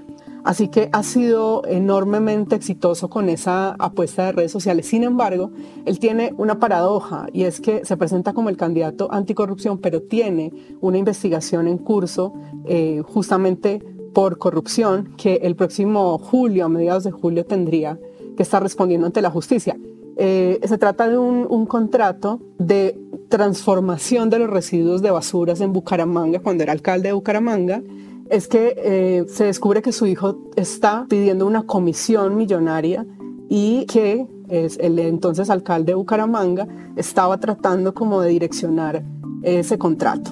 Así 0.43 0.67
que 0.67 0.89
ha 0.91 1.03
sido 1.03 1.63
enormemente 1.65 2.55
exitoso 2.55 3.09
con 3.09 3.29
esa 3.29 3.75
apuesta 3.79 4.25
de 4.25 4.31
redes 4.33 4.51
sociales. 4.51 4.87
Sin 4.87 5.03
embargo, 5.03 5.51
él 5.85 5.99
tiene 5.99 6.33
una 6.37 6.59
paradoja 6.59 7.27
y 7.31 7.43
es 7.43 7.61
que 7.61 7.85
se 7.85 7.95
presenta 7.95 8.33
como 8.33 8.49
el 8.49 8.57
candidato 8.57 9.09
anticorrupción, 9.11 9.77
pero 9.77 10.01
tiene 10.01 10.51
una 10.81 10.97
investigación 10.97 11.67
en 11.67 11.77
curso 11.77 12.33
eh, 12.65 13.01
justamente 13.05 13.81
por 14.13 14.37
corrupción 14.37 15.13
que 15.17 15.35
el 15.43 15.55
próximo 15.55 16.17
julio, 16.17 16.65
a 16.65 16.69
mediados 16.69 17.03
de 17.03 17.11
julio, 17.11 17.45
tendría 17.45 17.99
que 18.35 18.43
estar 18.43 18.61
respondiendo 18.61 19.07
ante 19.07 19.21
la 19.21 19.29
justicia. 19.29 19.77
Eh, 20.15 20.59
se 20.63 20.77
trata 20.77 21.09
de 21.09 21.17
un, 21.17 21.65
contrato 21.65 22.39
de 22.59 22.99
transformación 23.29 24.29
de 24.29 24.39
los 24.39 24.49
residuos 24.49 25.01
de 25.01 25.09
basuras 25.09 25.59
en 25.61 25.73
Bucaramanga, 25.73 26.39
cuando 26.39 26.63
era 26.63 26.71
alcalde 26.71 27.09
de 27.09 27.13
Bucaramanga, 27.13 27.81
es 28.29 28.47
que 28.47 28.75
eh, 28.77 29.25
se 29.27 29.45
descubre 29.45 29.81
que 29.81 29.91
su 29.91 30.05
hijo 30.05 30.37
está 30.55 31.05
pidiendo 31.09 31.47
una 31.47 31.63
comisión 31.63 32.35
millonaria 32.37 33.05
y 33.49 33.85
que 33.85 34.27
el 34.49 34.99
entonces 34.99 35.49
alcalde 35.49 35.93
de 35.93 35.95
Bucaramanga 35.95 36.67
estaba 36.95 37.39
tratando 37.39 37.93
como 37.93 38.21
de 38.21 38.29
direccionar 38.29 39.03
ese 39.41 39.79
contrato. 39.79 40.31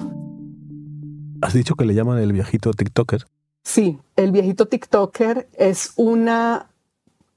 ¿Has 1.40 1.54
dicho 1.54 1.74
que 1.74 1.84
le 1.84 1.94
llaman 1.94 2.18
el 2.18 2.32
viejito 2.32 2.72
TikToker? 2.72 3.24
Sí, 3.62 3.98
el 4.16 4.32
viejito 4.32 4.66
TikToker 4.66 5.48
es 5.54 5.92
una, 5.96 6.70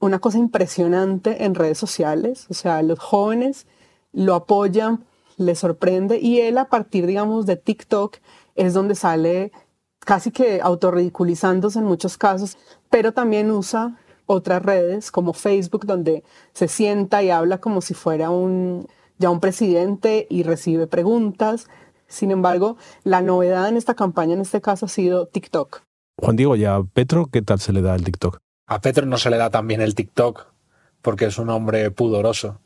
una 0.00 0.18
cosa 0.18 0.38
impresionante 0.38 1.44
en 1.44 1.54
redes 1.54 1.78
sociales. 1.78 2.46
O 2.50 2.54
sea, 2.54 2.82
los 2.82 2.98
jóvenes 2.98 3.66
lo 4.12 4.34
apoyan, 4.34 5.04
les 5.36 5.58
sorprende 5.58 6.18
y 6.18 6.40
él 6.40 6.58
a 6.58 6.68
partir, 6.68 7.06
digamos, 7.06 7.46
de 7.46 7.56
TikTok 7.56 8.18
es 8.56 8.74
donde 8.74 8.94
sale 8.94 9.52
casi 10.00 10.30
que 10.30 10.60
autorridiculizándose 10.62 11.78
en 11.78 11.84
muchos 11.84 12.16
casos, 12.16 12.56
pero 12.90 13.12
también 13.12 13.50
usa 13.50 13.98
otras 14.26 14.62
redes 14.62 15.10
como 15.10 15.32
Facebook 15.32 15.86
donde 15.86 16.24
se 16.52 16.68
sienta 16.68 17.22
y 17.22 17.30
habla 17.30 17.58
como 17.58 17.80
si 17.80 17.94
fuera 17.94 18.30
un 18.30 18.88
ya 19.18 19.30
un 19.30 19.40
presidente 19.40 20.26
y 20.28 20.42
recibe 20.42 20.86
preguntas. 20.86 21.68
Sin 22.08 22.30
embargo, 22.30 22.76
la 23.04 23.22
novedad 23.22 23.68
en 23.68 23.76
esta 23.76 23.94
campaña 23.94 24.34
en 24.34 24.40
este 24.40 24.60
caso 24.60 24.86
ha 24.86 24.88
sido 24.88 25.26
TikTok. 25.26 25.85
Juan 26.18 26.36
Diego, 26.36 26.56
¿y 26.56 26.64
a 26.64 26.80
Petro 26.94 27.28
qué 27.30 27.42
tal 27.42 27.60
se 27.60 27.72
le 27.72 27.82
da 27.82 27.94
el 27.94 28.02
TikTok? 28.04 28.38
A 28.66 28.80
Petro 28.80 29.04
no 29.04 29.18
se 29.18 29.28
le 29.28 29.36
da 29.36 29.50
tan 29.50 29.68
bien 29.68 29.82
el 29.82 29.94
TikTok 29.94 30.46
porque 31.02 31.26
es 31.26 31.38
un 31.38 31.50
hombre 31.50 31.90
pudoroso. 31.90 32.60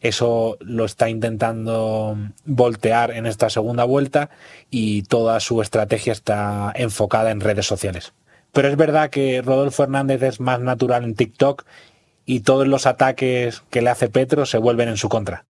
Eso 0.00 0.56
lo 0.60 0.84
está 0.84 1.08
intentando 1.08 2.16
voltear 2.44 3.10
en 3.10 3.26
esta 3.26 3.50
segunda 3.50 3.84
vuelta 3.84 4.30
y 4.70 5.02
toda 5.02 5.38
su 5.40 5.62
estrategia 5.62 6.12
está 6.12 6.72
enfocada 6.74 7.30
en 7.30 7.40
redes 7.40 7.66
sociales. 7.66 8.14
Pero 8.52 8.68
es 8.68 8.76
verdad 8.76 9.10
que 9.10 9.42
Rodolfo 9.42 9.82
Hernández 9.82 10.22
es 10.22 10.40
más 10.40 10.60
natural 10.60 11.04
en 11.04 11.14
TikTok 11.14 11.64
y 12.24 12.40
todos 12.40 12.66
los 12.66 12.86
ataques 12.86 13.62
que 13.70 13.82
le 13.82 13.90
hace 13.90 14.08
Petro 14.08 14.46
se 14.46 14.58
vuelven 14.58 14.88
en 14.88 14.96
su 14.96 15.08
contra. 15.08 15.44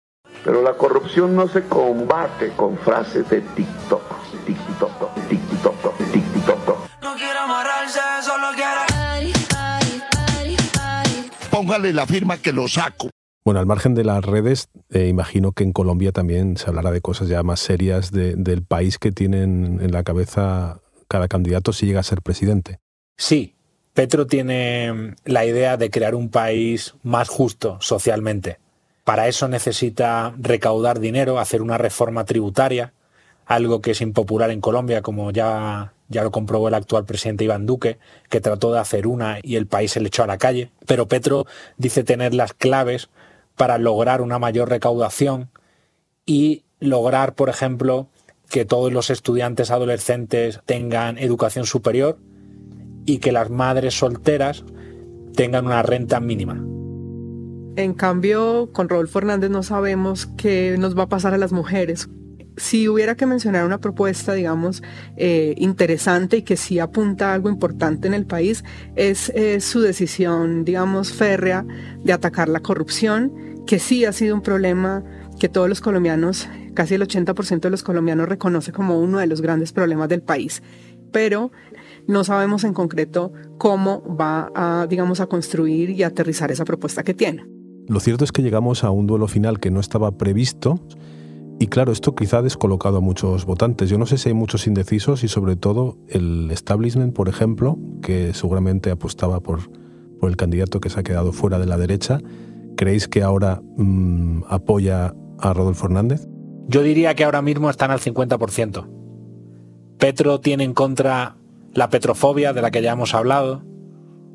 Pero 0.43 0.63
la 0.63 0.73
corrupción 0.73 1.35
no 1.35 1.47
se 1.47 1.63
combate 1.63 2.51
con 2.55 2.77
frases 2.77 3.29
de 3.29 3.41
TikTok, 3.41 4.01
TikTok, 4.45 4.45
TikTok, 4.45 4.70
Póngale 11.71 11.93
la 11.93 12.05
firma 12.05 12.35
que 12.35 12.51
lo 12.51 12.67
saco. 12.67 13.09
Bueno, 13.45 13.61
al 13.61 13.65
margen 13.65 13.95
de 13.95 14.03
las 14.03 14.25
redes, 14.25 14.67
eh, 14.89 15.07
imagino 15.07 15.53
que 15.53 15.63
en 15.63 15.71
Colombia 15.71 16.11
también 16.11 16.57
se 16.57 16.67
hablará 16.67 16.91
de 16.91 16.99
cosas 16.99 17.29
ya 17.29 17.43
más 17.43 17.61
serias 17.61 18.11
de, 18.11 18.35
del 18.35 18.61
país 18.61 18.99
que 18.99 19.13
tienen 19.13 19.79
en 19.81 19.93
la 19.93 20.03
cabeza 20.03 20.81
cada 21.07 21.29
candidato 21.29 21.71
si 21.71 21.85
llega 21.85 22.01
a 22.01 22.03
ser 22.03 22.21
presidente. 22.21 22.79
Sí, 23.15 23.55
Petro 23.93 24.27
tiene 24.27 25.15
la 25.23 25.45
idea 25.45 25.77
de 25.77 25.89
crear 25.89 26.13
un 26.13 26.27
país 26.27 26.95
más 27.03 27.29
justo 27.29 27.77
socialmente. 27.79 28.59
Para 29.05 29.29
eso 29.29 29.47
necesita 29.47 30.35
recaudar 30.37 30.99
dinero, 30.99 31.39
hacer 31.39 31.61
una 31.61 31.77
reforma 31.77 32.25
tributaria, 32.25 32.91
algo 33.45 33.79
que 33.79 33.91
es 33.91 34.01
impopular 34.01 34.51
en 34.51 34.59
Colombia, 34.59 35.01
como 35.01 35.31
ya 35.31 35.93
ya 36.11 36.23
lo 36.23 36.31
comprobó 36.31 36.67
el 36.67 36.73
actual 36.73 37.05
presidente 37.05 37.45
Iván 37.45 37.65
Duque, 37.65 37.97
que 38.29 38.41
trató 38.41 38.71
de 38.71 38.79
hacer 38.79 39.07
una 39.07 39.39
y 39.41 39.55
el 39.55 39.65
país 39.65 39.91
se 39.91 40.01
le 40.01 40.07
echó 40.07 40.23
a 40.23 40.27
la 40.27 40.37
calle. 40.37 40.71
Pero 40.85 41.07
Petro 41.07 41.47
dice 41.77 42.03
tener 42.03 42.33
las 42.33 42.53
claves 42.53 43.09
para 43.55 43.77
lograr 43.77 44.21
una 44.21 44.37
mayor 44.37 44.69
recaudación 44.69 45.49
y 46.25 46.63
lograr, 46.79 47.33
por 47.33 47.49
ejemplo, 47.49 48.07
que 48.49 48.65
todos 48.65 48.91
los 48.91 49.09
estudiantes 49.09 49.71
adolescentes 49.71 50.59
tengan 50.65 51.17
educación 51.17 51.65
superior 51.65 52.17
y 53.05 53.19
que 53.19 53.31
las 53.31 53.49
madres 53.49 53.97
solteras 53.97 54.65
tengan 55.35 55.65
una 55.65 55.81
renta 55.81 56.19
mínima. 56.19 56.61
En 57.77 57.93
cambio, 57.93 58.69
con 58.73 58.89
Rodolfo 58.89 59.19
Hernández 59.19 59.49
no 59.49 59.63
sabemos 59.63 60.25
qué 60.37 60.75
nos 60.77 60.97
va 60.97 61.03
a 61.03 61.09
pasar 61.09 61.33
a 61.33 61.37
las 61.37 61.53
mujeres. 61.53 62.09
Si 62.57 62.87
hubiera 62.89 63.15
que 63.15 63.25
mencionar 63.25 63.65
una 63.65 63.79
propuesta, 63.79 64.33
digamos, 64.33 64.83
eh, 65.17 65.55
interesante 65.57 66.37
y 66.37 66.41
que 66.41 66.57
sí 66.57 66.79
apunta 66.79 67.31
a 67.31 67.33
algo 67.33 67.49
importante 67.49 68.07
en 68.07 68.13
el 68.13 68.25
país, 68.25 68.63
es 68.95 69.31
su 69.63 69.79
decisión, 69.81 70.65
digamos, 70.65 71.13
férrea 71.13 71.65
de 72.03 72.13
atacar 72.13 72.49
la 72.49 72.59
corrupción, 72.59 73.31
que 73.65 73.79
sí 73.79 74.05
ha 74.05 74.11
sido 74.11 74.35
un 74.35 74.41
problema 74.41 75.03
que 75.39 75.49
todos 75.49 75.67
los 75.67 75.81
colombianos, 75.81 76.47
casi 76.75 76.95
el 76.95 77.01
80% 77.01 77.61
de 77.61 77.69
los 77.71 77.81
colombianos 77.81 78.29
reconoce 78.29 78.71
como 78.71 78.99
uno 78.99 79.17
de 79.17 79.25
los 79.25 79.41
grandes 79.41 79.71
problemas 79.71 80.07
del 80.07 80.21
país. 80.21 80.61
Pero 81.11 81.51
no 82.07 82.23
sabemos 82.23 82.63
en 82.63 82.73
concreto 82.73 83.33
cómo 83.57 84.03
va 84.15 84.51
a, 84.53 84.85
digamos, 84.87 85.19
a 85.19 85.27
construir 85.27 85.89
y 85.89 86.03
aterrizar 86.03 86.51
esa 86.51 86.63
propuesta 86.65 87.03
que 87.03 87.13
tiene. 87.13 87.45
Lo 87.87 87.99
cierto 87.99 88.23
es 88.23 88.31
que 88.31 88.43
llegamos 88.43 88.83
a 88.83 88.91
un 88.91 89.07
duelo 89.07 89.27
final 89.27 89.59
que 89.59 89.71
no 89.71 89.79
estaba 89.79 90.11
previsto 90.17 90.79
y 91.61 91.67
claro, 91.67 91.91
esto 91.91 92.15
quizá 92.15 92.39
ha 92.39 92.41
descolocado 92.41 92.97
a 92.97 93.01
muchos 93.01 93.45
votantes. 93.45 93.87
Yo 93.87 93.99
no 93.99 94.07
sé 94.07 94.17
si 94.17 94.29
hay 94.29 94.33
muchos 94.33 94.65
indecisos 94.65 95.23
y 95.23 95.27
sobre 95.27 95.55
todo 95.55 95.95
el 96.07 96.49
establishment, 96.49 97.13
por 97.13 97.29
ejemplo, 97.29 97.77
que 98.01 98.33
seguramente 98.33 98.89
apostaba 98.89 99.41
por, 99.41 99.69
el 100.23 100.37
candidato 100.37 100.81
que 100.81 100.89
se 100.89 100.99
ha 100.99 101.03
quedado 101.03 101.33
fuera 101.33 101.59
de 101.59 101.67
la 101.67 101.77
derecha. 101.77 102.19
¿Creéis 102.77 103.07
que 103.07 103.21
ahora 103.21 103.61
mm, 103.77 104.45
apoya 104.49 105.13
a 105.37 105.53
Rodolfo 105.53 105.85
Hernández? 105.85 106.27
Yo 106.67 106.81
diría 106.81 107.13
que 107.13 107.25
ahora 107.25 107.43
mismo 107.43 107.69
están 107.69 107.91
al 107.91 107.99
50%. 107.99 108.87
Petro 109.99 110.39
tiene 110.39 110.63
en 110.63 110.73
contra 110.73 111.35
la 111.75 111.91
petrofobia 111.91 112.53
de 112.53 112.63
la 112.63 112.71
que 112.71 112.81
ya 112.81 112.93
hemos 112.93 113.13
hablado, 113.13 113.61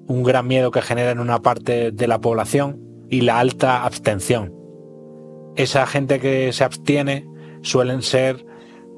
un 0.06 0.22
gran 0.22 0.46
miedo 0.46 0.70
que 0.70 0.80
genera 0.80 1.10
en 1.10 1.18
una 1.18 1.42
parte 1.42 1.90
de 1.90 2.06
la 2.06 2.20
población 2.20 2.80
y 3.10 3.22
la 3.22 3.40
alta 3.40 3.84
abstención. 3.84 4.55
Esa 5.56 5.86
gente 5.86 6.20
que 6.20 6.52
se 6.52 6.64
abstiene 6.64 7.26
suelen 7.62 8.02
ser 8.02 8.44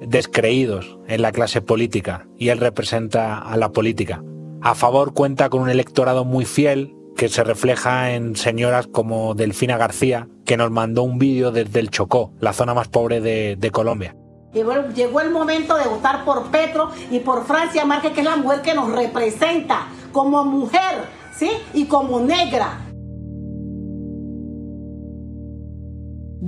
descreídos 0.00 0.98
en 1.06 1.22
la 1.22 1.30
clase 1.30 1.60
política 1.60 2.26
y 2.36 2.48
él 2.48 2.58
representa 2.58 3.38
a 3.38 3.56
la 3.56 3.70
política. 3.70 4.22
A 4.60 4.74
favor 4.74 5.14
cuenta 5.14 5.50
con 5.50 5.62
un 5.62 5.70
electorado 5.70 6.24
muy 6.24 6.44
fiel 6.44 6.96
que 7.16 7.28
se 7.28 7.44
refleja 7.44 8.10
en 8.10 8.34
señoras 8.34 8.88
como 8.88 9.34
Delfina 9.34 9.76
García, 9.76 10.28
que 10.44 10.56
nos 10.56 10.72
mandó 10.72 11.04
un 11.04 11.18
vídeo 11.18 11.52
desde 11.52 11.78
el 11.78 11.90
Chocó, 11.90 12.32
la 12.40 12.52
zona 12.52 12.74
más 12.74 12.88
pobre 12.88 13.20
de, 13.20 13.70
Colombia. 13.70 14.16
Llegó, 14.52 15.20
el 15.20 15.30
momento 15.30 15.76
de 15.76 15.86
votar 15.86 16.24
por 16.24 16.50
Petro 16.50 16.90
y 17.10 17.20
por 17.20 17.44
Francia 17.44 17.84
Márquez, 17.84 18.12
que 18.12 18.20
es 18.20 18.26
la 18.26 18.36
mujer 18.36 18.62
que 18.62 18.74
nos 18.74 18.90
representa 18.90 19.86
como 20.10 20.44
mujer, 20.44 21.04
¿sí? 21.36 21.50
Y 21.74 21.84
como 21.84 22.18
negra. 22.20 22.87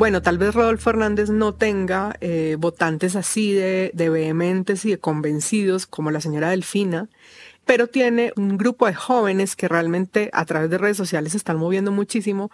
Bueno, 0.00 0.23
tal 0.23 0.38
vez 0.38 0.54
Rodolfo 0.54 0.85
Fernández 0.85 1.28
no 1.28 1.52
tenga 1.52 2.16
eh, 2.23 2.57
votantes 2.59 3.16
así 3.16 3.52
de, 3.52 3.90
de 3.92 4.09
vehementes 4.09 4.87
y 4.87 4.92
de 4.92 4.99
convencidos 4.99 5.87
como 5.87 6.11
la 6.11 6.23
señora 6.23 6.49
Delfina, 6.49 7.11
pero 7.66 7.87
tiene 7.87 8.33
un 8.37 8.57
grupo 8.57 8.87
de 8.87 8.95
jóvenes 8.95 9.57
que 9.57 9.69
realmente 9.69 10.30
a 10.33 10.47
través 10.47 10.71
de 10.71 10.78
redes 10.78 10.97
sociales 10.97 11.33
se 11.33 11.37
están 11.37 11.59
moviendo 11.59 11.92
muchísimo 11.92 12.50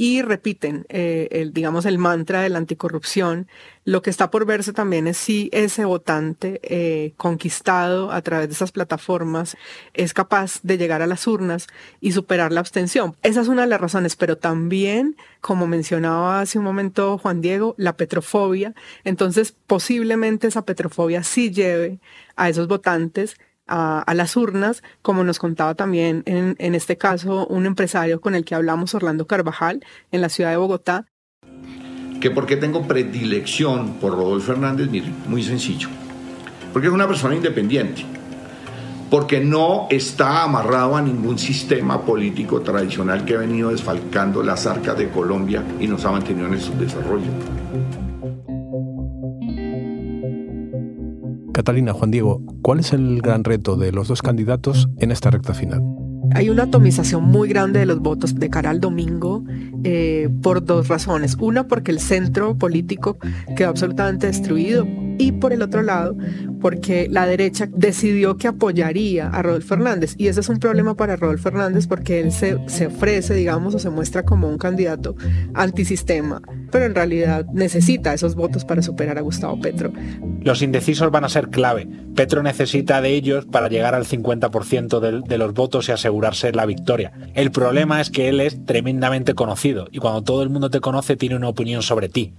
y 0.00 0.22
repiten, 0.22 0.86
eh, 0.88 1.28
el, 1.30 1.52
digamos, 1.52 1.84
el 1.84 1.98
mantra 1.98 2.40
de 2.40 2.48
la 2.48 2.56
anticorrupción. 2.56 3.48
Lo 3.84 4.00
que 4.00 4.08
está 4.08 4.30
por 4.30 4.46
verse 4.46 4.72
también 4.72 5.06
es 5.06 5.18
si 5.18 5.50
ese 5.52 5.84
votante 5.84 6.58
eh, 6.62 7.12
conquistado 7.18 8.10
a 8.10 8.22
través 8.22 8.48
de 8.48 8.54
esas 8.54 8.72
plataformas 8.72 9.58
es 9.92 10.14
capaz 10.14 10.60
de 10.62 10.78
llegar 10.78 11.02
a 11.02 11.06
las 11.06 11.26
urnas 11.26 11.66
y 12.00 12.12
superar 12.12 12.50
la 12.50 12.60
abstención. 12.60 13.14
Esa 13.22 13.42
es 13.42 13.48
una 13.48 13.60
de 13.60 13.68
las 13.68 13.78
razones, 13.82 14.16
pero 14.16 14.38
también, 14.38 15.16
como 15.42 15.66
mencionaba 15.66 16.40
hace 16.40 16.56
un 16.56 16.64
momento 16.64 17.18
Juan 17.18 17.42
Diego, 17.42 17.74
la 17.76 17.98
petrofobia. 17.98 18.72
Entonces, 19.04 19.54
posiblemente 19.66 20.46
esa 20.46 20.64
petrofobia 20.64 21.22
sí 21.24 21.50
lleve 21.50 21.98
a 22.36 22.48
esos 22.48 22.68
votantes 22.68 23.36
a, 23.70 24.04
las 24.14 24.36
urnas, 24.36 24.82
como 25.02 25.24
nos 25.24 25.38
contaba 25.38 25.74
también 25.74 26.22
en, 26.26 26.74
este 26.74 26.98
caso 26.98 27.46
un 27.46 27.66
empresario 27.66 28.20
con 28.20 28.34
el 28.34 28.44
que 28.44 28.54
hablamos, 28.54 28.94
Orlando 28.94 29.26
Carvajal, 29.26 29.84
en 30.10 30.20
la 30.20 30.28
ciudad 30.28 30.50
de 30.50 30.56
Bogotá. 30.56 31.06
¿Que 32.20 32.30
¿Por 32.30 32.46
qué 32.46 32.56
tengo 32.56 32.86
predilección 32.86 33.94
por 33.94 34.12
Rodolfo 34.12 34.52
Hernández? 34.52 34.88
muy 35.26 35.42
sencillo. 35.42 35.88
Porque 36.72 36.88
es 36.88 36.94
una 36.94 37.08
persona 37.08 37.34
independiente. 37.34 38.04
Porque 39.10 39.40
no 39.40 39.88
está 39.90 40.44
amarrado 40.44 40.96
a 40.96 41.02
ningún 41.02 41.38
sistema 41.38 42.02
político 42.02 42.60
tradicional 42.60 43.24
que 43.24 43.34
ha 43.34 43.38
venido 43.38 43.70
desfalcando 43.70 44.42
las 44.42 44.66
arcas 44.66 44.96
de 44.98 45.08
Colombia 45.08 45.64
y 45.80 45.86
nos 45.86 46.04
ha 46.04 46.12
mantenido 46.12 46.46
en 46.46 46.60
su 46.60 46.76
desarrollo. 46.76 47.30
Catalina, 51.60 51.92
Juan 51.92 52.10
Diego, 52.10 52.40
¿cuál 52.62 52.80
es 52.80 52.94
el 52.94 53.20
gran 53.20 53.44
reto 53.44 53.76
de 53.76 53.92
los 53.92 54.08
dos 54.08 54.22
candidatos 54.22 54.88
en 54.96 55.10
esta 55.10 55.30
recta 55.30 55.52
final? 55.52 55.82
Hay 56.32 56.48
una 56.48 56.62
atomización 56.62 57.24
muy 57.24 57.50
grande 57.50 57.80
de 57.80 57.84
los 57.84 58.00
votos 58.00 58.34
de 58.34 58.48
cara 58.48 58.70
al 58.70 58.80
domingo 58.80 59.44
eh, 59.84 60.30
por 60.42 60.64
dos 60.64 60.88
razones. 60.88 61.36
Una, 61.38 61.68
porque 61.68 61.90
el 61.90 62.00
centro 62.00 62.56
político 62.56 63.18
quedó 63.56 63.68
absolutamente 63.68 64.26
destruido 64.28 64.86
y 65.20 65.32
por 65.32 65.52
el 65.52 65.60
otro 65.60 65.82
lado, 65.82 66.16
porque 66.62 67.06
la 67.10 67.26
derecha 67.26 67.68
decidió 67.70 68.38
que 68.38 68.48
apoyaría 68.48 69.28
a 69.28 69.42
Rodolfo 69.42 69.68
Fernández. 69.68 70.14
Y 70.16 70.28
ese 70.28 70.40
es 70.40 70.48
un 70.48 70.58
problema 70.58 70.94
para 70.94 71.16
Rodolfo 71.16 71.44
Fernández 71.44 71.86
porque 71.86 72.20
él 72.20 72.32
se, 72.32 72.58
se 72.68 72.86
ofrece, 72.86 73.34
digamos, 73.34 73.74
o 73.74 73.78
se 73.78 73.90
muestra 73.90 74.22
como 74.22 74.48
un 74.48 74.56
candidato 74.56 75.14
antisistema, 75.52 76.40
pero 76.72 76.86
en 76.86 76.94
realidad 76.94 77.44
necesita 77.52 78.14
esos 78.14 78.34
votos 78.34 78.64
para 78.64 78.80
superar 78.80 79.18
a 79.18 79.20
Gustavo 79.20 79.60
Petro. 79.60 79.92
Los 80.40 80.62
indecisos 80.62 81.10
van 81.10 81.24
a 81.24 81.28
ser 81.28 81.50
clave. 81.50 81.86
Petro 82.14 82.42
necesita 82.42 83.02
de 83.02 83.10
ellos 83.10 83.44
para 83.44 83.68
llegar 83.68 83.94
al 83.94 84.06
50% 84.06 85.00
de, 85.00 85.20
de 85.20 85.38
los 85.38 85.52
votos 85.52 85.90
y 85.90 85.92
asegurarse 85.92 86.50
la 86.52 86.64
victoria. 86.64 87.12
El 87.34 87.50
problema 87.50 88.00
es 88.00 88.08
que 88.08 88.30
él 88.30 88.40
es 88.40 88.64
tremendamente 88.64 89.34
conocido 89.34 89.86
y 89.92 89.98
cuando 89.98 90.22
todo 90.22 90.42
el 90.42 90.48
mundo 90.48 90.70
te 90.70 90.80
conoce 90.80 91.16
tiene 91.16 91.36
una 91.36 91.48
opinión 91.48 91.82
sobre 91.82 92.08
ti. 92.08 92.32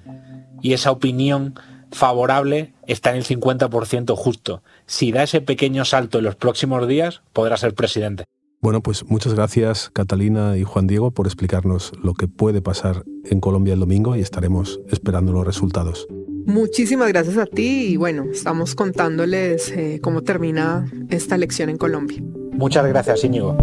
Y 0.64 0.74
esa 0.74 0.92
opinión 0.92 1.56
favorable 1.92 2.74
está 2.88 3.12
en 3.12 3.18
el 3.18 3.26
50% 3.26 4.16
justo. 4.16 4.64
Si 4.86 5.12
da 5.12 5.24
ese 5.24 5.42
pequeño 5.42 5.86
salto 5.86 6.20
en 6.20 6.26
los 6.26 6.36
próximos 6.36 6.88
días, 6.88 7.22
podrá 7.34 7.58
ser 7.58 7.74
presidente. 7.74 8.24
Bueno, 8.62 8.82
pues 8.82 9.06
muchas 9.06 9.34
gracias 9.34 9.90
Catalina 9.92 10.56
y 10.56 10.64
Juan 10.64 10.86
Diego 10.86 11.10
por 11.10 11.26
explicarnos 11.26 11.94
lo 12.04 12.14
que 12.14 12.28
puede 12.28 12.62
pasar 12.62 13.04
en 13.26 13.40
Colombia 13.40 13.74
el 13.74 13.80
domingo 13.80 14.16
y 14.16 14.20
estaremos 14.20 14.80
esperando 14.90 15.32
los 15.32 15.46
resultados. 15.46 16.08
Muchísimas 16.46 17.08
gracias 17.08 17.38
a 17.38 17.48
ti 17.48 17.88
y 17.88 17.98
bueno, 17.98 18.26
estamos 18.32 18.76
contándoles 18.76 19.72
eh, 19.72 20.00
cómo 20.02 20.22
termina 20.22 20.92
esta 21.10 21.36
elección 21.36 21.70
en 21.70 21.78
Colombia. 21.78 22.22
Muchas 22.52 22.86
gracias 22.86 23.24
Íñigo. 23.24 23.58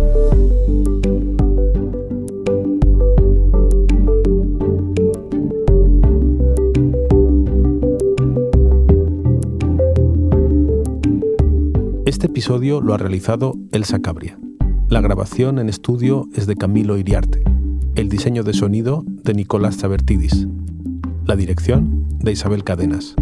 Este 12.19 12.27
episodio 12.27 12.81
lo 12.81 12.95
ha 12.95 12.99
realizado 12.99 13.55
Elsa 13.71 14.01
Cabria. 14.01 14.37
La 14.89 15.01
grabación 15.01 15.61
en 15.61 15.69
estudio 15.69 16.29
es 16.35 16.49
de 16.49 16.57
Camilo 16.57 16.99
Iriarte. 16.99 17.45
El 17.95 18.09
diseño 18.09 18.43
de 18.43 18.55
sonido 18.55 19.05
de 19.07 19.35
Nicolás 19.35 19.77
Zabertidis. 19.77 20.49
La 21.27 21.37
dirección 21.37 22.09
de 22.19 22.33
Isabel 22.33 22.65
Cadenas. 22.65 23.15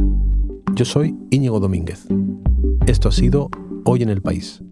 Yo 0.75 0.87
soy 0.87 1.15
Íñigo 1.31 1.61
Domínguez. 1.61 2.07
Esto 2.87 3.11
ha 3.11 3.13
sido 3.13 3.51
Hoy 3.85 4.03
en 4.03 4.09
el 4.09 4.23
País. 4.23 4.63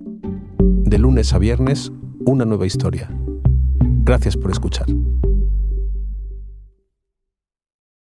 De 0.58 0.96
lunes 0.98 1.34
a 1.34 1.38
viernes, 1.38 1.92
una 2.24 2.46
nueva 2.46 2.64
historia. 2.64 3.14
Gracias 4.04 4.38
por 4.38 4.50
escuchar. 4.50 4.86